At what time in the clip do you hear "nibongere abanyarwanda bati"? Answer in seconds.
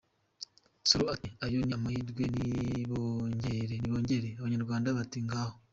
2.33-5.17